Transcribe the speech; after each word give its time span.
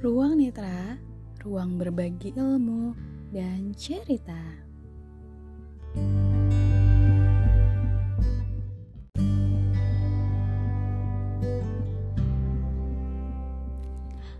Ruang 0.00 0.40
Netra, 0.40 0.96
ruang 1.44 1.76
berbagi 1.76 2.32
ilmu 2.32 2.96
dan 3.36 3.76
cerita. 3.76 4.32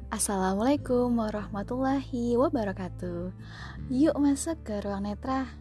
Assalamualaikum 0.09 1.13
warahmatullahi 1.13 2.41
wabarakatuh. 2.41 3.29
Yuk 3.93 4.17
masuk 4.17 4.65
ke 4.65 4.81
ruang 4.81 5.05
netra. 5.05 5.60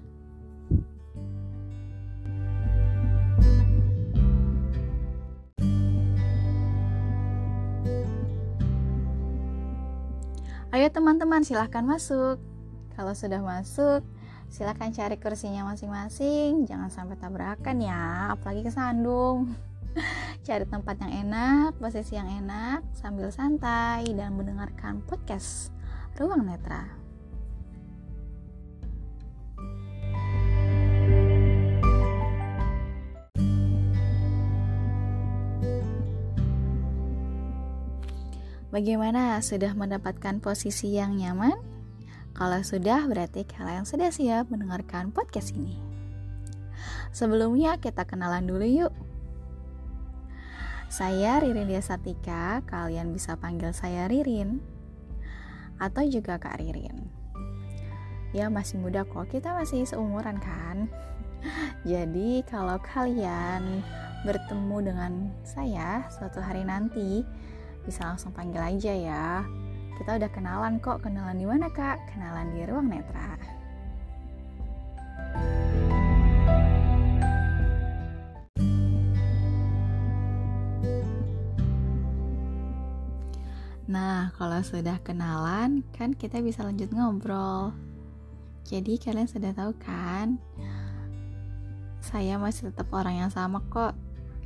Ayo 10.69 10.86
teman-teman 10.93 11.41
silahkan 11.41 11.82
masuk. 11.82 12.37
Kalau 12.93 13.18
sudah 13.18 13.41
masuk 13.41 14.05
silahkan 14.50 14.93
cari 14.93 15.18
kursinya 15.18 15.65
masing-masing. 15.65 16.65
Jangan 16.69 16.89
sampai 16.89 17.15
tabrakan 17.18 17.78
ya 17.79 18.33
Apalagi 18.33 18.65
kesandung 18.65 19.54
Cari 20.45 20.65
tempat 20.65 20.97
yang 21.05 21.29
enak, 21.29 21.78
posisi 21.78 22.18
yang 22.18 22.28
enak 22.28 22.82
Sambil 22.97 23.29
santai 23.29 24.09
dan 24.14 24.36
mendengarkan 24.36 25.05
podcast 25.05 25.73
Ruang 26.18 26.45
Netra 26.50 26.99
Bagaimana? 38.70 39.42
Sudah 39.42 39.73
mendapatkan 39.73 40.38
posisi 40.45 40.94
yang 40.94 41.17
nyaman? 41.17 41.58
Kalau 42.38 42.62
sudah, 42.62 43.02
berarti 43.09 43.42
kalian 43.42 43.81
sudah 43.81 44.14
siap 44.14 44.53
mendengarkan 44.53 45.09
podcast 45.09 45.58
ini. 45.58 45.81
Sebelumnya, 47.09 47.81
kita 47.81 48.06
kenalan 48.06 48.45
dulu 48.45 48.61
yuk. 48.70 48.94
Saya 50.86 51.42
Ririn 51.42 51.66
Desatika, 51.66 52.61
kalian 52.70 53.09
bisa 53.09 53.34
panggil 53.42 53.73
saya 53.73 54.06
Ririn 54.06 54.61
atau 55.81 56.06
juga 56.06 56.38
Kak 56.38 56.61
Ririn. 56.61 57.09
Ya 58.38 58.54
masih 58.54 58.78
muda 58.78 59.02
kok, 59.02 59.33
kita 59.33 59.50
masih 59.58 59.89
seumuran 59.89 60.38
kan. 60.38 60.86
Jadi 61.89 62.45
kalau 62.45 62.78
kalian 62.86 63.81
bertemu 64.22 64.78
dengan 64.94 65.11
saya 65.42 66.06
suatu 66.14 66.38
hari 66.38 66.61
nanti, 66.61 67.26
bisa 67.90 68.06
langsung 68.06 68.30
panggil 68.30 68.62
aja 68.62 68.94
ya. 68.94 69.28
Kita 69.98 70.22
udah 70.22 70.30
kenalan 70.30 70.78
kok, 70.78 71.02
kenalan 71.02 71.42
di 71.42 71.50
mana 71.50 71.73
kak? 71.73 71.98
Kenalan 72.14 72.54
di 72.54 72.62
ruang 72.70 72.86
netra. 72.86 73.34
Nah, 83.90 84.30
kalau 84.38 84.62
sudah 84.62 85.02
kenalan, 85.02 85.82
kan 85.98 86.14
kita 86.14 86.45
bisa 86.45 86.62
lanjut 86.62 86.94
ngobrol. 86.94 87.73
Jadi 88.70 89.02
kalian 89.02 89.26
sudah 89.26 89.50
tahu 89.58 89.73
kan? 89.82 90.38
Saya 92.06 92.38
masih 92.38 92.70
tetap 92.70 92.94
orang 92.94 93.26
yang 93.26 93.34
sama 93.34 93.66
kok 93.73 93.98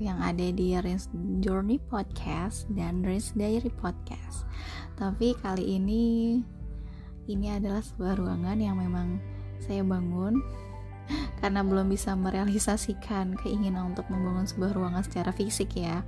yang 0.02 0.17
ada 0.22 0.49
di 0.49 0.73
Rins 0.73 1.09
Journey 1.44 1.77
Podcast 1.77 2.66
dan 2.73 3.05
Rins 3.05 3.33
Diary 3.38 3.69
Podcast. 3.69 4.49
Tapi 4.97 5.38
kali 5.38 5.77
ini 5.77 6.03
ini 7.30 7.48
adalah 7.54 7.80
sebuah 7.80 8.20
ruangan 8.20 8.58
yang 8.59 8.76
memang 8.80 9.21
saya 9.64 9.86
bangun 9.86 10.42
karena 11.39 11.64
belum 11.64 11.87
bisa 11.87 12.15
merealisasikan 12.17 13.37
keinginan 13.39 13.95
untuk 13.95 14.08
membangun 14.09 14.49
sebuah 14.49 14.71
ruangan 14.76 15.04
secara 15.05 15.31
fisik 15.31 15.77
ya. 15.77 16.02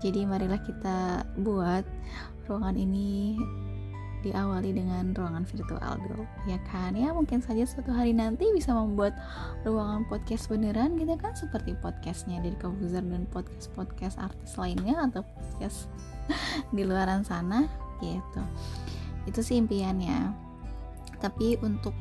Jadi 0.00 0.24
marilah 0.24 0.60
kita 0.64 1.28
buat 1.38 1.84
ruangan 2.48 2.76
ini 2.78 3.36
diawali 4.20 4.76
dengan 4.76 5.12
ruangan 5.16 5.44
virtual 5.48 5.94
dulu 6.00 6.24
ya 6.44 6.60
kan? 6.68 6.92
Ya 6.92 7.10
mungkin 7.12 7.40
saja 7.40 7.64
suatu 7.64 7.92
hari 7.92 8.12
nanti 8.12 8.48
bisa 8.52 8.72
membuat 8.72 9.16
ruangan 9.64 10.04
podcast 10.08 10.48
beneran 10.52 10.96
gitu 11.00 11.16
kan? 11.16 11.32
Seperti 11.32 11.76
podcastnya 11.80 12.40
dari 12.44 12.56
Kabuzer 12.60 13.04
dan 13.04 13.24
podcast 13.28 13.72
podcast 13.72 14.16
artis 14.20 14.56
lainnya 14.60 15.00
atau 15.08 15.24
podcast 15.24 15.88
di 16.76 16.82
luaran 16.84 17.24
sana 17.24 17.64
gitu. 18.00 18.42
Itu 19.24 19.40
sih 19.40 19.60
impiannya. 19.60 20.32
Tapi 21.20 21.60
untuk 21.60 21.92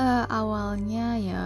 uh, 0.00 0.24
awalnya 0.28 1.16
ya 1.20 1.44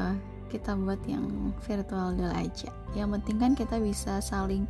kita 0.50 0.74
buat 0.74 0.98
yang 1.06 1.54
virtual 1.62 2.18
dulu 2.18 2.30
aja. 2.34 2.70
Yang 2.98 3.22
penting 3.22 3.36
kan 3.38 3.52
kita 3.54 3.76
bisa 3.78 4.18
saling 4.18 4.66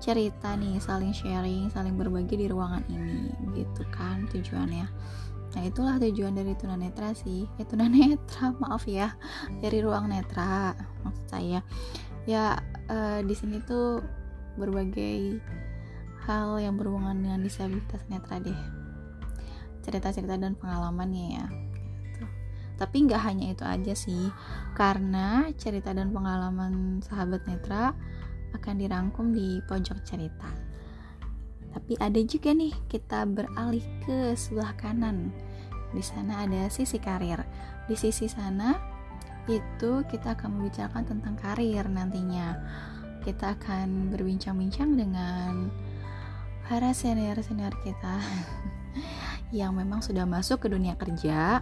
cerita 0.00 0.56
nih 0.56 0.80
saling 0.80 1.12
sharing 1.12 1.68
saling 1.68 1.94
berbagi 1.94 2.40
di 2.40 2.46
ruangan 2.48 2.82
ini 2.88 3.30
gitu 3.52 3.84
kan 3.92 4.24
tujuannya. 4.32 4.88
Nah 5.50 5.62
itulah 5.66 6.00
tujuan 6.00 6.32
dari 6.32 6.56
tunanetra 6.56 7.12
sih. 7.12 7.44
Eh 7.60 7.66
tunanetra 7.68 8.54
maaf 8.64 8.88
ya 8.88 9.12
dari 9.60 9.84
ruang 9.84 10.08
netra 10.08 10.72
maksud 11.04 11.26
saya. 11.28 11.60
Ya 12.24 12.56
uh, 12.88 13.20
di 13.20 13.34
sini 13.36 13.60
tuh 13.60 14.00
berbagai 14.56 15.38
hal 16.24 16.56
yang 16.58 16.80
berhubungan 16.80 17.20
dengan 17.20 17.44
disabilitas 17.44 18.00
netra 18.08 18.40
deh. 18.40 18.56
Cerita-cerita 19.84 20.40
dan 20.40 20.56
pengalamannya 20.56 21.26
ya 21.40 21.46
gitu. 22.04 22.24
tapi 22.76 22.96
nggak 23.08 23.22
hanya 23.24 23.46
itu 23.52 23.64
aja 23.64 23.94
sih 23.96 24.28
karena 24.76 25.48
cerita 25.56 25.96
dan 25.96 26.12
pengalaman 26.12 27.00
sahabat 27.00 27.44
netra 27.48 27.96
akan 28.56 28.74
dirangkum 28.78 29.32
di 29.34 29.62
pojok 29.66 29.98
cerita. 30.02 30.50
Tapi 31.70 31.94
ada 32.02 32.18
juga 32.26 32.50
nih 32.50 32.74
kita 32.90 33.26
beralih 33.26 33.84
ke 34.02 34.34
sebelah 34.34 34.74
kanan. 34.74 35.30
Di 35.94 36.02
sana 36.02 36.46
ada 36.46 36.66
sisi 36.70 36.98
karir. 36.98 37.42
Di 37.86 37.94
sisi 37.94 38.26
sana 38.26 38.74
itu 39.46 40.02
kita 40.06 40.34
akan 40.38 40.58
membicarakan 40.58 41.04
tentang 41.06 41.34
karir 41.38 41.86
nantinya. 41.86 42.58
Kita 43.22 43.54
akan 43.58 44.10
berbincang-bincang 44.10 44.96
dengan 44.96 45.70
para 46.66 46.94
senior-senior 46.94 47.74
kita 47.82 48.22
yang 49.58 49.74
memang 49.74 49.98
sudah 49.98 50.22
masuk 50.22 50.62
ke 50.62 50.68
dunia 50.70 50.94
kerja 50.94 51.58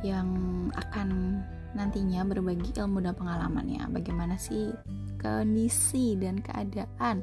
yang 0.00 0.28
akan 0.72 1.40
nantinya 1.76 2.24
berbagi 2.24 2.72
ilmu 2.76 3.04
dan 3.04 3.16
pengalamannya. 3.16 3.88
Bagaimana 3.92 4.40
sih 4.40 4.72
kondisi 5.20 6.16
dan 6.16 6.40
keadaan? 6.40 7.20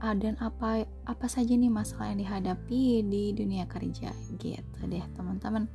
Ah, 0.00 0.16
dan 0.16 0.40
apa 0.40 0.88
apa 1.04 1.26
saja 1.28 1.52
nih 1.52 1.68
masalah 1.68 2.12
yang 2.12 2.24
dihadapi 2.24 3.04
di 3.04 3.36
dunia 3.36 3.68
kerja? 3.68 4.12
Gitu 4.40 4.80
deh 4.88 5.04
teman-teman. 5.12 5.68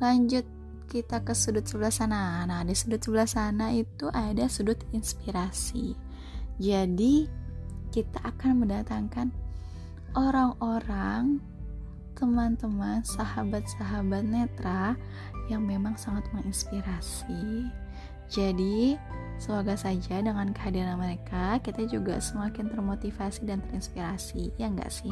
Lanjut 0.00 0.44
kita 0.92 1.24
ke 1.24 1.32
sudut 1.32 1.64
sebelah 1.64 1.92
sana. 1.92 2.44
Nah 2.44 2.60
di 2.60 2.76
sudut 2.76 3.00
sebelah 3.00 3.24
sana 3.24 3.72
itu 3.72 4.12
ada 4.12 4.44
sudut 4.52 4.76
inspirasi. 4.92 5.96
Jadi 6.60 7.24
kita 7.88 8.20
akan 8.20 8.64
mendatangkan 8.64 9.32
orang-orang 10.12 11.40
teman-teman 12.14 13.04
sahabat-sahabat 13.04 14.24
netra 14.24 14.94
yang 15.50 15.64
memang 15.64 15.98
sangat 15.98 16.24
menginspirasi 16.32 17.68
jadi 18.32 18.96
Semoga 19.42 19.74
saja 19.74 20.22
dengan 20.22 20.54
kehadiran 20.54 21.02
mereka 21.02 21.58
kita 21.66 21.82
juga 21.90 22.22
semakin 22.22 22.70
termotivasi 22.70 23.42
dan 23.42 23.58
terinspirasi, 23.58 24.54
ya 24.54 24.70
enggak 24.70 24.94
sih? 24.94 25.10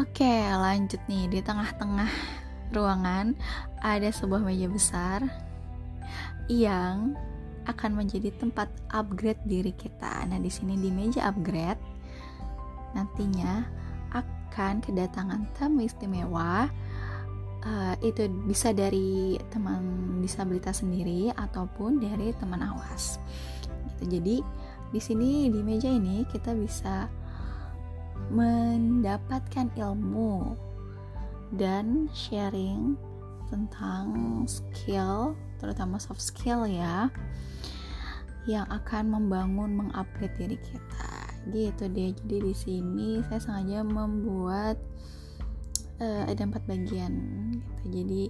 Oke, 0.00 0.48
lanjut 0.48 0.96
nih 1.12 1.28
di 1.28 1.44
tengah-tengah 1.44 2.08
ruangan 2.72 3.36
ada 3.84 4.08
sebuah 4.08 4.40
meja 4.40 4.64
besar 4.64 5.28
yang 6.48 7.12
akan 7.68 8.00
menjadi 8.00 8.32
tempat 8.40 8.72
upgrade 8.96 9.44
diri 9.44 9.76
kita. 9.76 10.24
Nah, 10.24 10.40
di 10.40 10.48
sini 10.48 10.80
di 10.80 10.88
meja 10.88 11.28
upgrade 11.28 11.84
nantinya 12.96 13.60
akan 14.48 14.80
kedatangan 14.80 15.44
tamu 15.54 15.84
istimewa 15.84 16.66
uh, 17.62 17.94
itu 18.00 18.26
bisa 18.48 18.72
dari 18.72 19.36
teman 19.52 20.18
disabilitas 20.24 20.80
sendiri 20.80 21.30
ataupun 21.36 22.00
dari 22.00 22.32
teman 22.40 22.64
awas. 22.64 23.20
Gitu. 24.00 24.18
Jadi 24.18 24.36
di 24.88 25.00
sini 25.04 25.52
di 25.52 25.60
meja 25.60 25.92
ini 25.92 26.24
kita 26.32 26.56
bisa 26.56 27.06
mendapatkan 28.32 29.68
ilmu 29.76 30.56
dan 31.56 32.08
sharing 32.12 32.96
tentang 33.48 34.44
skill, 34.44 35.32
terutama 35.56 35.96
soft 35.96 36.20
skill 36.20 36.68
ya, 36.68 37.08
yang 38.44 38.68
akan 38.68 39.16
membangun 39.16 39.72
mengupgrade 39.76 40.36
diri 40.36 40.58
kita 40.60 41.07
gitu 41.52 41.88
deh. 41.88 42.12
Jadi 42.12 42.36
di 42.42 42.54
sini 42.54 43.08
saya 43.26 43.40
sengaja 43.40 43.84
membuat 43.84 44.76
uh, 46.00 46.24
ada 46.26 46.42
empat 46.44 46.64
bagian 46.66 47.12
gitu. 47.52 47.82
Jadi 48.02 48.22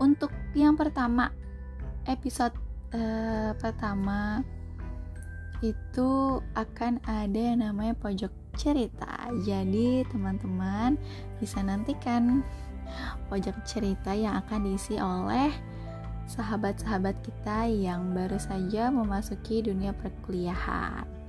untuk 0.00 0.32
yang 0.56 0.74
pertama 0.74 1.30
episode 2.08 2.54
uh, 2.96 3.54
pertama 3.58 4.42
itu 5.62 6.42
akan 6.58 6.98
ada 7.06 7.38
yang 7.38 7.62
namanya 7.62 7.94
pojok 7.94 8.32
cerita. 8.58 9.30
Jadi 9.46 10.02
teman-teman 10.10 10.98
bisa 11.38 11.62
nantikan 11.62 12.42
pojok 13.30 13.54
cerita 13.64 14.12
yang 14.12 14.42
akan 14.42 14.68
diisi 14.68 14.98
oleh 14.98 15.54
sahabat-sahabat 16.26 17.18
kita 17.22 17.70
yang 17.70 18.14
baru 18.14 18.38
saja 18.38 18.90
memasuki 18.90 19.62
dunia 19.62 19.94
perkuliahan 19.94 21.21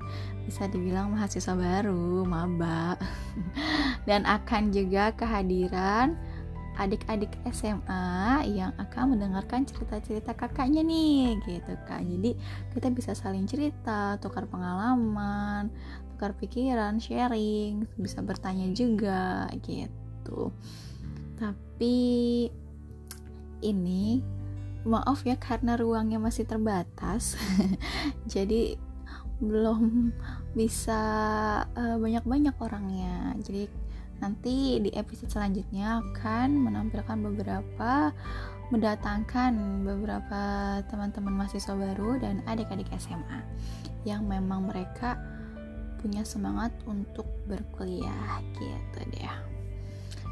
bisa 0.46 0.68
dibilang 0.68 1.12
mahasiswa 1.16 1.56
baru, 1.56 2.24
maba. 2.28 3.00
Dan 4.10 4.28
akan 4.28 4.76
juga 4.76 5.16
kehadiran 5.16 6.16
adik-adik 6.74 7.30
SMA 7.54 8.50
yang 8.50 8.74
akan 8.82 9.14
mendengarkan 9.14 9.62
cerita-cerita 9.62 10.34
kakaknya 10.34 10.82
nih 10.82 11.38
gitu 11.46 11.78
kan 11.86 12.02
jadi 12.02 12.34
kita 12.74 12.90
bisa 12.90 13.14
saling 13.14 13.46
cerita 13.46 14.18
tukar 14.18 14.50
pengalaman 14.50 15.70
tukar 16.24 16.40
pikiran 16.40 17.04
sharing 17.04 17.84
bisa 18.00 18.24
bertanya 18.24 18.72
juga 18.72 19.52
gitu. 19.60 20.56
Tapi 21.36 21.98
ini 23.60 24.24
maaf 24.88 25.28
ya 25.28 25.36
karena 25.36 25.76
ruangnya 25.76 26.24
masih 26.24 26.48
terbatas. 26.48 27.36
Jadi 28.34 28.80
belum 29.48 30.14
bisa 30.60 31.02
uh, 31.68 31.98
banyak-banyak 32.00 32.56
orangnya. 32.60 33.36
Jadi 33.44 33.68
nanti 34.24 34.80
di 34.80 34.92
episode 34.96 35.32
selanjutnya 35.32 36.00
akan 36.00 36.64
menampilkan 36.64 37.18
beberapa 37.20 38.16
mendatangkan 38.72 39.84
beberapa 39.84 40.42
teman-teman 40.88 41.46
mahasiswa 41.46 41.76
baru 41.76 42.18
dan 42.18 42.42
adik-adik 42.48 42.88
SMA 42.96 43.44
yang 44.08 44.26
memang 44.26 44.72
mereka 44.72 45.20
punya 46.00 46.24
semangat 46.28 46.72
untuk 46.88 47.28
berkuliah 47.48 48.40
gitu 48.58 49.00
deh. 49.14 49.36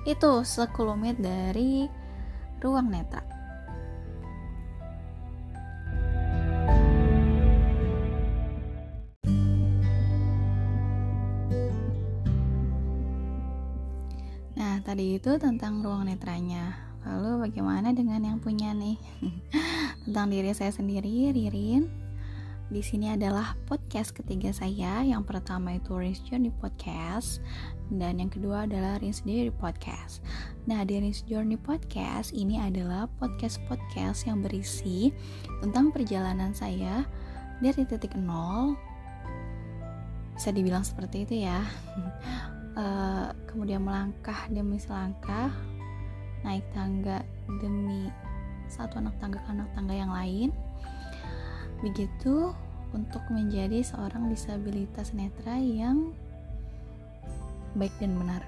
Itu 0.08 0.42
sekelumit 0.42 1.22
dari 1.22 1.86
ruang 2.60 2.90
netra 2.90 3.31
tadi 14.92 15.16
itu 15.16 15.40
tentang 15.40 15.80
ruang 15.80 16.04
netranya. 16.04 16.76
Lalu 17.08 17.48
bagaimana 17.48 17.96
dengan 17.96 18.28
yang 18.28 18.44
punya 18.44 18.76
nih? 18.76 19.00
tentang 20.04 20.28
diri 20.28 20.52
saya 20.52 20.76
sendiri, 20.76 21.32
Ririn. 21.32 21.88
Di 22.68 22.84
sini 22.84 23.08
adalah 23.08 23.56
podcast 23.72 24.12
ketiga 24.12 24.52
saya. 24.52 25.00
Yang 25.00 25.32
pertama 25.32 25.80
itu 25.80 25.96
Rins 25.96 26.20
Journey 26.28 26.52
Podcast 26.52 27.40
dan 27.88 28.20
yang 28.20 28.28
kedua 28.28 28.68
adalah 28.68 29.00
Rins 29.00 29.24
Journey 29.24 29.56
Podcast. 29.56 30.20
Nah, 30.68 30.84
di 30.84 31.00
Rins 31.00 31.24
Journey 31.24 31.56
Podcast 31.56 32.36
ini 32.36 32.60
adalah 32.60 33.08
podcast-podcast 33.16 34.28
yang 34.28 34.44
berisi 34.44 35.16
tentang 35.64 35.96
perjalanan 35.96 36.52
saya 36.52 37.08
dari 37.64 37.88
titik 37.88 38.12
nol 38.20 38.76
bisa 40.36 40.52
dibilang 40.52 40.84
seperti 40.84 41.24
itu 41.24 41.48
ya 41.48 41.62
uh, 42.76 43.32
kemudian 43.50 43.84
melangkah 43.84 44.48
demi 44.48 44.80
selangkah 44.80 45.52
naik 46.42 46.66
tangga 46.74 47.22
demi 47.62 48.10
satu 48.72 48.98
anak 49.04 49.14
tangga 49.20 49.38
ke 49.44 49.50
anak 49.52 49.70
tangga 49.76 49.94
yang 49.94 50.12
lain. 50.12 50.50
Begitu 51.84 52.56
untuk 52.92 53.24
menjadi 53.32 53.84
seorang 53.84 54.32
disabilitas 54.32 55.12
netra 55.12 55.60
yang 55.60 56.16
baik 57.76 57.92
dan 58.00 58.16
benar. 58.20 58.44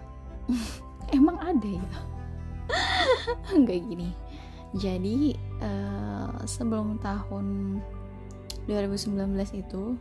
Emang 1.17 1.39
ada 1.39 1.67
ya? 1.67 1.87
Enggak 3.55 3.83
gini. 3.87 4.11
Jadi 4.73 5.37
uh, 5.61 6.33
sebelum 6.49 6.97
tahun 6.97 7.77
2019 8.65 9.13
itu 9.59 9.99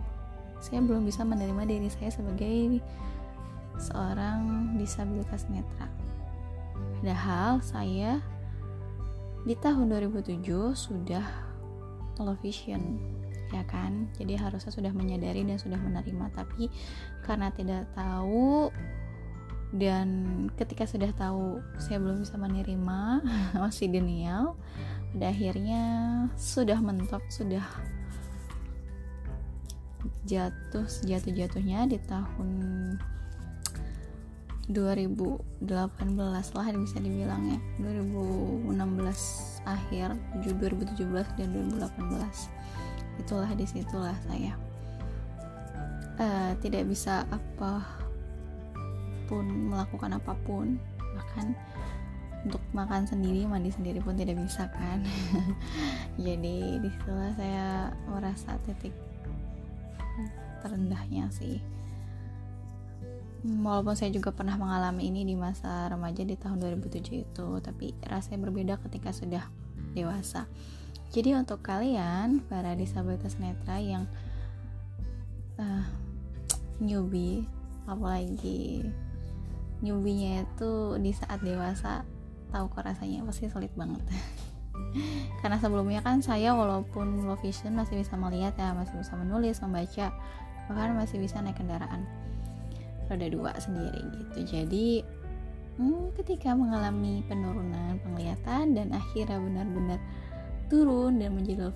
saya 0.62 0.78
belum 0.78 1.02
bisa 1.02 1.26
menerima 1.26 1.66
diri 1.66 1.90
saya 1.90 2.14
sebagai 2.14 2.78
seorang 3.82 4.72
disabilitas 4.78 5.50
netra. 5.50 5.90
Padahal 7.02 7.58
saya 7.58 8.22
di 9.42 9.58
tahun 9.58 9.90
2007 9.90 10.38
sudah 10.78 11.26
television 12.14 13.02
ya 13.52 13.66
kan 13.68 14.08
jadi 14.16 14.40
harusnya 14.40 14.72
sudah 14.72 14.92
menyadari 14.96 15.44
dan 15.44 15.60
sudah 15.60 15.76
menerima 15.76 16.30
tapi 16.32 16.72
karena 17.26 17.52
tidak 17.52 17.84
tahu 17.92 18.72
dan 19.76 20.08
ketika 20.56 20.88
sudah 20.88 21.12
tahu 21.12 21.60
saya 21.76 22.00
belum 22.00 22.24
bisa 22.24 22.36
menerima 22.40 23.00
masih 23.62 23.92
denial 23.92 24.56
pada 25.12 25.28
akhirnya 25.28 25.82
sudah 26.40 26.80
mentok 26.80 27.20
sudah 27.28 27.64
jatuh 30.24 30.88
sejatuh 30.88 31.32
jatuhnya 31.36 31.84
di 31.84 32.00
tahun 32.08 32.48
2018 34.70 35.66
lah 36.54 36.66
bisa 36.78 36.96
dibilang 37.02 37.42
ya. 37.50 37.58
2016 37.82 38.70
akhir 39.66 40.14
2017 40.46 41.38
dan 41.38 41.48
2018 41.50 43.22
itulah 43.22 43.50
di 43.58 43.66
situlah 43.66 44.14
saya. 44.28 44.54
Uh, 46.22 46.54
tidak 46.62 46.86
bisa 46.86 47.26
apa 47.32 47.82
pun 49.26 49.72
melakukan 49.72 50.14
apa 50.14 50.36
pun 50.44 50.76
bahkan 51.16 51.56
untuk 52.42 52.62
makan 52.74 53.06
sendiri 53.06 53.48
mandi 53.48 53.74
sendiri 53.74 53.98
pun 53.98 54.14
tidak 54.14 54.38
bisa 54.38 54.70
kan? 54.70 55.02
Jadi 56.26 56.78
di 56.78 56.88
situlah 56.90 57.34
saya 57.34 57.90
merasa 58.06 58.54
titik 58.62 58.94
terendahnya 60.62 61.26
sih 61.34 61.58
walaupun 63.42 63.98
saya 63.98 64.14
juga 64.14 64.30
pernah 64.30 64.54
mengalami 64.54 65.10
ini 65.10 65.26
di 65.26 65.34
masa 65.34 65.90
remaja 65.90 66.22
di 66.22 66.38
tahun 66.38 66.62
2007 66.62 67.26
itu 67.26 67.48
tapi 67.58 67.90
rasanya 68.06 68.38
berbeda 68.38 68.74
ketika 68.86 69.10
sudah 69.10 69.44
dewasa. 69.98 70.46
Jadi 71.10 71.34
untuk 71.34 71.60
kalian 71.60 72.40
para 72.46 72.72
disabilitas 72.78 73.36
netra 73.42 73.82
yang 73.82 74.06
uh, 75.58 75.84
newbie 76.78 77.44
apalagi 77.84 78.86
newbie-nya 79.82 80.46
itu 80.46 80.96
di 81.02 81.10
saat 81.10 81.42
dewasa 81.42 82.06
tahu 82.54 82.70
kok 82.70 82.86
rasanya 82.86 83.26
pasti 83.26 83.50
sulit 83.50 83.74
banget. 83.74 84.00
Karena 85.42 85.58
sebelumnya 85.58 86.00
kan 86.00 86.22
saya 86.22 86.54
walaupun 86.54 87.26
low 87.26 87.36
vision 87.42 87.74
masih 87.74 87.98
bisa 87.98 88.14
melihat 88.14 88.54
ya 88.54 88.70
masih 88.70 89.02
bisa 89.02 89.18
menulis 89.18 89.58
membaca 89.58 90.14
bahkan 90.70 90.94
masih 90.94 91.18
bisa 91.18 91.42
naik 91.42 91.58
kendaraan 91.58 92.06
roda 93.10 93.26
dua 93.30 93.50
sendiri 93.58 94.00
gitu. 94.18 94.38
Jadi 94.46 94.88
hmm, 95.78 96.14
ketika 96.20 96.52
mengalami 96.52 97.24
penurunan 97.26 97.98
penglihatan 98.02 98.76
dan 98.76 98.92
akhirnya 98.92 99.38
benar-benar 99.38 100.00
turun 100.70 101.20
dan 101.20 101.36
menjadi 101.36 101.68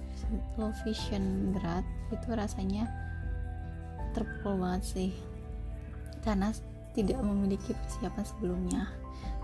low 0.56 0.72
vision 0.84 1.52
berat 1.52 1.84
itu 2.12 2.28
rasanya 2.32 2.88
terpukul 4.16 4.60
banget 4.60 4.82
sih. 4.84 5.12
Karena 6.24 6.50
tidak 6.96 7.20
memiliki 7.20 7.76
persiapan 7.76 8.24
sebelumnya. 8.24 8.82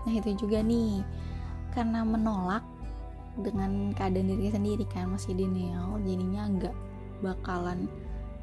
Nah 0.03 0.13
itu 0.13 0.35
juga 0.35 0.59
nih. 0.65 1.05
Karena 1.73 2.05
menolak 2.05 2.61
dengan 3.41 3.89
keadaan 3.97 4.29
diri 4.29 4.53
sendiri 4.53 4.85
kan 4.93 5.09
masih 5.09 5.33
denial 5.33 5.97
jadinya 6.05 6.45
nggak 6.53 6.75
bakalan 7.25 7.89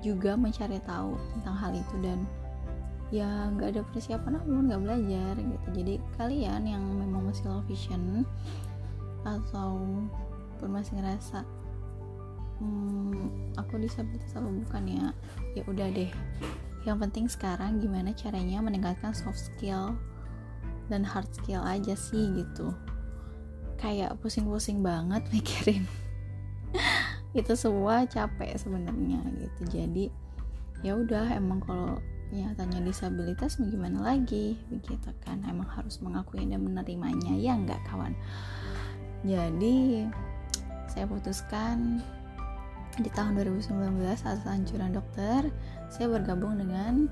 juga 0.03 0.35
mencari 0.35 0.83
tahu 0.83 1.15
tentang 1.37 1.55
hal 1.55 1.73
itu 1.77 1.95
dan 2.03 2.19
ya 3.11 3.51
nggak 3.51 3.75
ada 3.75 3.83
persiapan 3.91 4.39
apa 4.39 4.47
pun 4.47 4.65
nggak 4.71 4.83
belajar 4.83 5.35
gitu. 5.35 5.69
Jadi 5.75 5.95
kalian 6.15 6.63
yang 6.63 6.83
memang 6.95 7.27
masih 7.27 7.51
low 7.51 7.63
vision 7.67 8.23
atau 9.27 9.83
pun 10.57 10.71
masih 10.71 10.97
ngerasa 10.97 11.45
hmm, 12.63 13.59
aku 13.59 13.83
disabilitas 13.83 14.31
apa 14.39 14.47
bukan 14.47 14.85
ya? 14.87 15.07
Ya 15.59 15.63
udah 15.67 15.91
deh. 15.91 16.11
Yang 16.87 16.97
penting 17.09 17.27
sekarang 17.27 17.83
gimana 17.83 18.15
caranya 18.15 18.63
meningkatkan 18.63 19.13
soft 19.13 19.43
skill 19.43 19.99
dan 20.87 21.03
hard 21.03 21.29
skill 21.35 21.67
aja 21.67 21.99
sih 21.99 22.31
gitu. 22.39 22.71
Kayak 23.75 24.17
pusing-pusing 24.23 24.87
banget 24.87 25.27
mikirin. 25.35 25.83
Itu 27.35 27.59
semua 27.59 28.07
capek 28.07 28.55
sebenarnya 28.55 29.19
gitu. 29.35 29.63
Jadi 29.67 30.07
ya 30.81 30.95
udah 30.97 31.37
emang 31.37 31.61
kalau 31.61 31.99
nyatanya 32.31 32.81
disabilitas 32.87 33.59
bagaimana 33.59 34.15
lagi? 34.15 34.59
Begitu 34.71 35.11
kan 35.27 35.43
emang 35.47 35.67
harus 35.67 35.99
mengakui 35.99 36.47
dan 36.47 36.63
menerimanya. 36.63 37.35
Ya 37.35 37.59
enggak 37.59 37.83
kawan. 37.87 38.15
Jadi 39.27 40.07
saya 40.91 41.07
putuskan 41.07 42.01
di 42.99 43.11
tahun 43.15 43.39
2019 43.39 44.03
saat 44.19 44.43
anjuran 44.47 44.91
dokter 44.91 45.47
saya 45.91 46.11
bergabung 46.11 46.59
dengan 46.59 47.07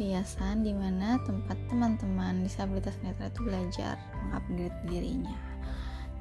yayasan 0.00 0.64
di 0.64 0.72
mana 0.72 1.20
tempat 1.28 1.60
teman-teman 1.68 2.42
disabilitas 2.42 2.96
netra 3.04 3.28
itu 3.28 3.40
belajar 3.44 3.94
mengupgrade 4.26 4.78
dirinya. 4.88 5.36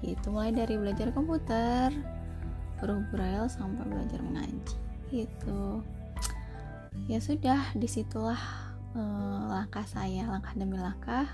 Gitu 0.04 0.28
mulai 0.30 0.52
dari 0.52 0.76
belajar 0.76 1.10
komputer 1.16 1.94
huruf 2.80 3.04
braille 3.12 3.52
sampai 3.52 3.84
belajar 3.88 4.20
mengaji 4.24 4.76
gitu 5.12 5.84
ya 7.08 7.22
sudah 7.22 7.72
di 7.78 7.88
situlah 7.88 8.40
uh, 8.98 9.42
langkah 9.50 9.86
saya 9.86 10.26
langkah 10.28 10.54
demi 10.58 10.76
langkah. 10.76 11.30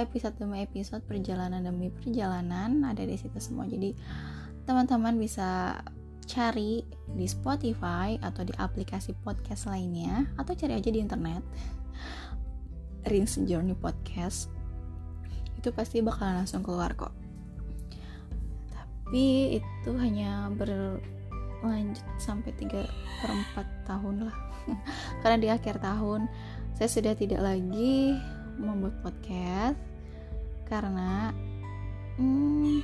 Episode 0.00 0.34
demi 0.40 0.64
episode 0.64 1.04
perjalanan 1.04 1.62
demi 1.62 1.92
perjalanan 1.92 2.82
ada 2.82 3.04
di 3.04 3.14
situ 3.14 3.36
semua. 3.38 3.68
Jadi 3.68 3.94
teman-teman 4.64 5.14
bisa 5.20 5.78
cari 6.24 6.80
di 7.12 7.26
Spotify 7.28 8.16
atau 8.18 8.42
di 8.48 8.52
aplikasi 8.56 9.12
podcast 9.20 9.68
lainnya 9.68 10.24
atau 10.40 10.56
cari 10.56 10.80
aja 10.80 10.88
di 10.88 11.00
internet. 11.00 11.44
Rins 13.04 13.36
Journey 13.44 13.76
Podcast. 13.76 14.48
Itu 15.60 15.76
pasti 15.76 16.00
bakalan 16.00 16.44
langsung 16.44 16.64
keluar 16.64 16.96
kok. 16.96 17.12
Tapi 18.72 19.60
itu 19.60 19.90
hanya 20.00 20.48
berlanjut 21.64 22.04
sampai 22.20 22.52
3 22.52 22.84
per 23.24 23.30
4 23.56 23.88
tahun 23.88 24.28
lah. 24.28 24.36
Karena 25.24 25.36
di 25.40 25.48
akhir 25.48 25.80
tahun 25.80 26.28
saya 26.76 26.88
sudah 26.90 27.14
tidak 27.16 27.40
lagi 27.40 28.18
membuat 28.58 28.98
podcast 29.02 29.78
karena 30.66 31.30
hmm, 32.18 32.82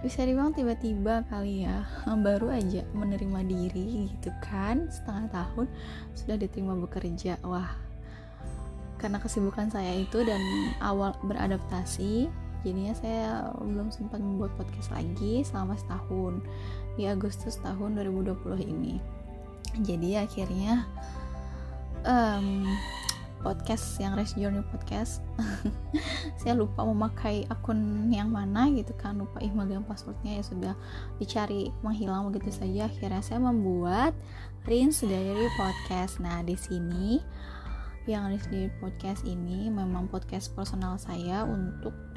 bisa 0.00 0.24
dibilang 0.24 0.56
tiba-tiba 0.56 1.26
kali 1.28 1.68
ya 1.68 1.84
baru 2.26 2.52
aja 2.52 2.84
menerima 2.96 3.40
diri 3.44 4.08
gitu 4.08 4.32
kan. 4.40 4.88
Setengah 4.88 5.26
tahun 5.32 5.66
sudah 6.16 6.36
diterima 6.40 6.74
bekerja. 6.80 7.36
Wah 7.44 7.88
karena 8.98 9.22
kesibukan 9.22 9.70
saya 9.70 9.94
itu 9.94 10.26
dan 10.26 10.42
awal 10.82 11.14
beradaptasi 11.22 12.26
jadinya 12.68 12.92
saya 12.92 13.28
belum 13.64 13.88
sempat 13.88 14.20
membuat 14.20 14.52
podcast 14.60 14.92
lagi 14.92 15.40
selama 15.40 15.72
setahun 15.80 16.44
di 17.00 17.08
Agustus 17.08 17.56
tahun 17.64 17.96
2020 17.96 18.60
ini. 18.60 19.00
Jadi 19.80 20.20
akhirnya 20.20 20.84
um, 22.04 22.68
podcast 23.40 23.96
yang 24.02 24.18
Race 24.18 24.34
Journey 24.34 24.60
Podcast 24.68 25.22
saya 26.42 26.58
lupa 26.58 26.82
memakai 26.82 27.46
akun 27.48 28.10
yang 28.10 28.34
mana 28.34 28.66
gitu 28.74 28.90
kan 28.98 29.16
lupa 29.16 29.38
email 29.38 29.64
dan 29.78 29.86
passwordnya 29.86 30.42
ya 30.42 30.44
sudah 30.44 30.74
dicari 31.16 31.72
menghilang 31.80 32.28
begitu 32.28 32.52
saja. 32.52 32.90
Akhirnya 32.90 33.24
saya 33.24 33.40
membuat 33.40 34.12
Rins 34.68 35.00
Diary 35.00 35.48
Podcast. 35.56 36.20
Nah 36.20 36.44
di 36.44 36.58
sini 36.58 37.22
yang 38.04 38.28
Rins 38.28 38.44
Diary 38.50 38.72
Podcast 38.82 39.24
ini 39.24 39.72
memang 39.72 40.10
podcast 40.12 40.52
personal 40.52 40.98
saya 40.98 41.46
untuk 41.46 42.07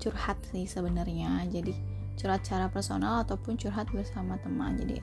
curhat 0.00 0.40
sih 0.48 0.64
sebenarnya. 0.64 1.44
Jadi 1.52 1.76
curhat 2.16 2.42
secara 2.42 2.72
personal 2.72 3.22
ataupun 3.22 3.60
curhat 3.60 3.86
bersama 3.92 4.40
teman. 4.40 4.80
Jadi 4.80 4.98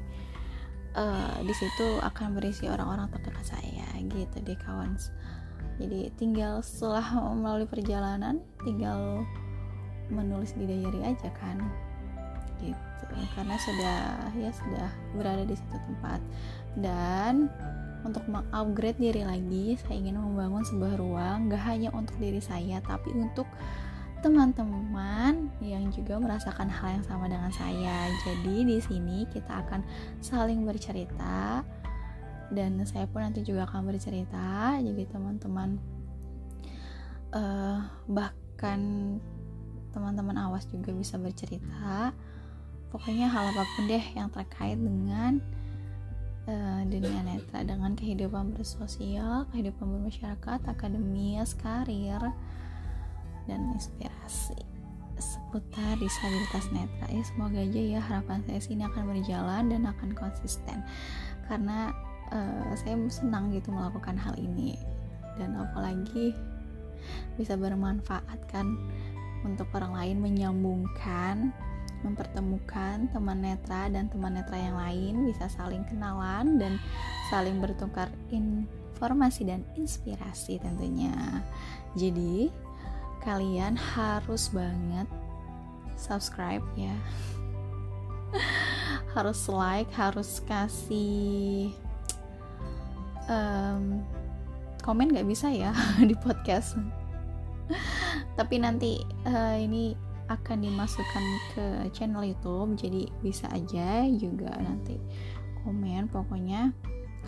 uh, 0.97 1.37
di 1.45 1.53
situ 1.53 2.01
akan 2.01 2.33
berisi 2.33 2.65
orang-orang 2.67 3.07
terdekat 3.13 3.45
saya 3.57 3.87
gitu 4.01 4.37
deh 4.41 4.57
kawan. 4.65 4.97
Jadi 5.77 6.09
tinggal 6.17 6.65
setelah 6.65 7.05
melalui 7.37 7.69
perjalanan 7.69 8.41
tinggal 8.65 9.21
menulis 10.09 10.57
di 10.57 10.65
diary 10.65 11.05
aja 11.05 11.29
kan. 11.37 11.61
Gitu. 12.57 13.05
Karena 13.37 13.55
sudah 13.61 13.99
ya 14.33 14.49
sudah 14.49 14.89
berada 15.13 15.45
di 15.45 15.53
situ 15.53 15.77
tempat. 15.77 16.19
Dan 16.73 17.53
untuk 18.05 18.23
mengupgrade 18.29 18.97
diri 19.01 19.23
lagi 19.25 19.75
saya 19.83 19.99
ingin 19.99 20.21
membangun 20.21 20.63
sebuah 20.63 20.95
ruang 20.95 21.49
gak 21.49 21.63
hanya 21.65 21.89
untuk 21.91 22.15
diri 22.21 22.39
saya 22.39 22.79
tapi 22.85 23.11
untuk 23.11 23.49
teman-teman 24.21 25.53
yang 25.61 25.93
juga 25.93 26.17
merasakan 26.17 26.67
hal 26.67 26.99
yang 26.99 27.05
sama 27.05 27.29
dengan 27.29 27.53
saya. 27.53 28.09
Jadi 28.25 28.65
di 28.65 28.77
sini 28.81 29.29
kita 29.29 29.61
akan 29.65 29.85
saling 30.19 30.65
bercerita 30.65 31.61
dan 32.49 32.81
saya 32.87 33.05
pun 33.05 33.21
nanti 33.21 33.45
juga 33.45 33.69
akan 33.69 33.85
bercerita. 33.85 34.79
Jadi 34.81 35.03
teman-teman 35.05 35.77
uh, 37.35 37.79
bahkan 38.09 38.79
teman-teman 39.93 40.37
awas 40.49 40.65
juga 40.69 40.93
bisa 40.93 41.21
bercerita. 41.21 42.13
Pokoknya 42.87 43.27
hal 43.27 43.51
apa 43.51 43.63
pun 43.75 43.83
deh 43.85 44.05
yang 44.15 44.31
terkait 44.31 44.79
dengan 44.79 45.43
uh, 46.47 46.81
dunia 46.87 47.21
netra 47.21 47.61
dengan 47.67 47.93
kehidupan 47.93 48.55
bersosial, 48.55 49.45
kehidupan 49.51 49.85
bermasyarakat, 49.85 50.59
akademis, 50.65 51.53
karir, 51.59 52.31
dan 53.49 53.73
inspirasi. 53.73 54.59
Seputar 55.17 55.97
disabilitas 55.97 56.69
netra 56.69 57.07
ya 57.09 57.23
semoga 57.25 57.57
aja 57.57 57.81
ya 57.81 57.99
harapan 58.03 58.45
saya 58.45 58.61
sini 58.61 58.85
akan 58.85 59.03
berjalan 59.09 59.63
dan 59.73 59.81
akan 59.89 60.13
konsisten. 60.13 60.85
Karena 61.49 61.89
uh, 62.29 62.69
saya 62.77 62.99
senang 63.09 63.49
gitu 63.55 63.73
melakukan 63.73 64.19
hal 64.19 64.37
ini. 64.37 64.77
Dan 65.39 65.57
apalagi 65.57 66.37
bisa 67.39 67.57
bermanfaat 67.57 68.37
kan 68.51 68.77
untuk 69.45 69.69
orang 69.73 69.93
lain 69.95 70.17
menyambungkan 70.21 71.53
mempertemukan 72.05 73.09
teman 73.09 73.41
netra 73.41 73.89
dan 73.89 74.05
teman 74.11 74.37
netra 74.37 74.57
yang 74.57 74.77
lain 74.77 75.13
bisa 75.25 75.49
saling 75.49 75.81
kenalan 75.89 76.61
dan 76.61 76.77
saling 77.33 77.57
bertukar 77.57 78.13
informasi 78.29 79.49
dan 79.49 79.65
inspirasi 79.73 80.61
tentunya. 80.61 81.41
Jadi 81.97 82.53
kalian 83.27 83.75
harus 83.75 84.47
banget 84.55 85.03
subscribe 85.99 86.63
ya. 86.79 86.95
Harus 89.17 89.49
like 89.49 89.89
harus 89.97 90.45
kasih 90.45 91.73
um, 93.25 94.05
komen 94.85 95.09
nggak 95.09 95.25
bisa 95.25 95.49
ya 95.49 95.73
di 96.09 96.13
podcast. 96.13 96.79
Tapi 98.37 98.55
nanti 98.61 99.01
uh, 99.25 99.57
ini 99.57 99.97
akan 100.29 100.63
dimasukkan 100.63 101.25
ke 101.55 101.65
channel 101.97 102.23
YouTube 102.23 102.77
jadi 102.77 103.09
bisa 103.25 103.49
aja 103.49 104.05
juga 104.05 104.53
nanti 104.61 105.01
komen. 105.65 106.07
Pokoknya 106.13 106.71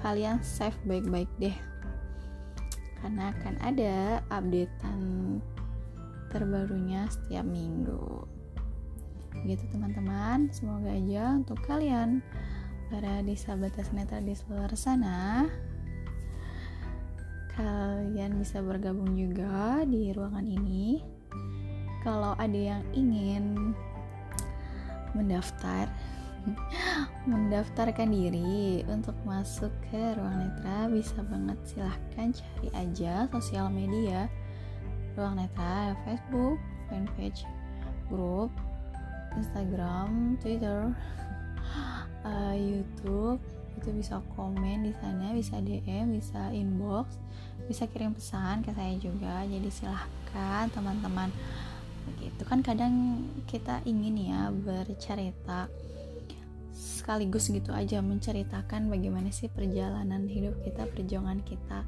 kalian 0.05 0.39
save 0.45 0.77
baik-baik 0.85 1.31
deh. 1.41 1.57
Karena 3.01 3.33
akan 3.33 3.55
ada 3.65 4.21
updatean 4.29 5.41
terbarunya 6.29 7.09
setiap 7.09 7.43
minggu. 7.43 8.25
Gitu 9.45 9.63
teman-teman. 9.73 10.49
Semoga 10.53 10.93
aja 10.93 11.35
untuk 11.35 11.59
kalian 11.65 12.21
para 12.89 13.21
disabilitas 13.21 13.93
netra 13.93 14.17
di 14.17 14.33
luar 14.49 14.73
sana 14.73 15.45
kalian 17.59 18.39
bisa 18.39 18.63
bergabung 18.63 19.19
juga 19.19 19.83
di 19.83 20.15
ruangan 20.15 20.47
ini. 20.47 21.03
Kalau 21.99 22.31
ada 22.39 22.55
yang 22.55 22.83
ingin 22.95 23.75
mendaftar 25.11 25.91
mendaftarkan 27.31 28.07
diri 28.07 28.87
untuk 28.87 29.11
masuk 29.27 29.73
ke 29.91 30.15
ruang 30.15 30.39
netra 30.39 30.87
bisa 30.87 31.19
banget 31.27 31.59
silahkan 31.67 32.31
cari 32.31 32.69
aja 32.71 33.27
sosial 33.27 33.67
media 33.67 34.31
ruang 35.17 35.37
netra 35.37 35.95
Facebook 36.03 36.57
fanpage 36.89 37.45
grup 38.09 38.49
Instagram 39.37 40.35
Twitter 40.41 40.91
uh, 42.25 42.55
YouTube. 42.69 43.39
Itu 43.79 43.95
bisa 43.95 44.19
komen 44.35 44.83
di 44.83 44.93
sana 44.99 45.31
bisa 45.31 45.63
DM 45.63 46.19
bisa 46.19 46.51
inbox 46.51 47.15
bisa 47.69 47.85
kirim 47.85 48.17
pesan 48.17 48.65
ke 48.65 48.73
saya 48.73 48.97
juga. 48.97 49.45
Jadi 49.45 49.69
silahkan 49.69 50.65
teman-teman. 50.73 51.29
Begitu. 52.09 52.41
Kan 52.49 52.65
kadang 52.65 53.23
kita 53.45 53.85
ingin 53.85 54.33
ya 54.33 54.49
bercerita 54.49 55.69
sekaligus 56.73 57.51
gitu 57.51 57.75
aja 57.75 57.99
menceritakan 58.01 58.87
bagaimana 58.89 59.29
sih 59.29 59.51
perjalanan 59.53 60.25
hidup 60.25 60.57
kita 60.65 60.89
perjuangan 60.89 61.45
kita. 61.45 61.85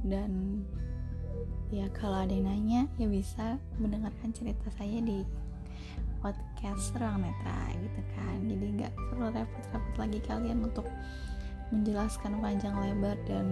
Dan 0.00 0.62
ya 1.70 1.86
kalau 1.94 2.26
ada 2.26 2.34
yang 2.34 2.50
nanya 2.50 2.90
ya 2.98 3.06
bisa 3.06 3.54
mendengarkan 3.78 4.34
cerita 4.34 4.66
saya 4.74 4.98
di 4.98 5.22
podcast 6.18 6.92
Ruang 6.98 7.22
Netra 7.22 7.72
gitu 7.78 8.00
kan. 8.18 8.36
Jadi 8.44 8.66
nggak 8.82 8.92
perlu 9.10 9.26
repot-repot 9.30 9.94
lagi 9.96 10.20
kalian 10.26 10.58
untuk 10.66 10.86
menjelaskan 11.70 12.42
panjang 12.42 12.74
lebar 12.74 13.16
dan 13.24 13.46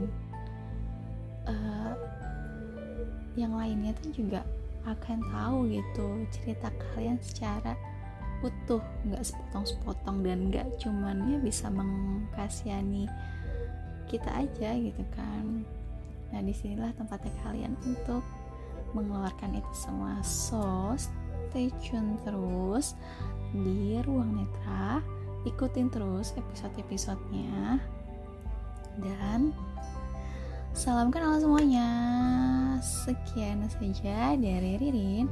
uh, 1.46 1.94
yang 3.38 3.54
lainnya 3.54 3.94
tuh 4.02 4.10
juga 4.10 4.42
akan 4.82 5.22
tahu 5.30 5.56
gitu 5.70 6.06
cerita 6.34 6.68
kalian 6.92 7.22
secara 7.22 7.78
utuh. 8.42 8.82
Nggak 9.06 9.30
sepotong-sepotong 9.30 10.26
dan 10.26 10.38
nggak 10.50 10.66
cuman 10.82 11.22
ya 11.30 11.38
bisa 11.38 11.70
mengkasihani 11.70 13.06
kita 14.10 14.42
aja 14.42 14.72
gitu 14.74 15.04
kan 15.12 15.68
nah 16.32 16.40
di 16.44 16.52
sinilah 16.52 16.92
tempatnya 16.96 17.32
kalian 17.44 17.74
untuk 17.84 18.20
mengeluarkan 18.96 19.58
itu 19.58 19.72
semua. 19.74 20.20
So 20.24 20.94
stay 20.96 21.72
tune 21.82 22.16
terus 22.24 22.96
di 23.52 24.00
ruang 24.04 24.44
netra. 24.44 25.00
Ikutin 25.46 25.88
terus 25.88 26.34
episode-episodenya. 26.36 27.80
Dan 28.98 29.54
salam 30.74 31.08
kenal 31.14 31.38
semuanya. 31.38 31.88
Sekian 32.82 33.64
saja 33.70 34.34
dari 34.34 34.76
Ririn. 34.78 35.30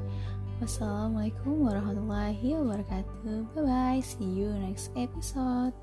Wassalamualaikum 0.57 1.69
warahmatullahi 1.69 2.57
wabarakatuh. 2.57 3.53
Bye 3.53 3.65
bye 3.67 4.01
see 4.01 4.25
you 4.25 4.49
next 4.57 4.89
episode 4.97 5.77